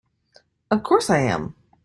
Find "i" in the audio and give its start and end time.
1.11-1.19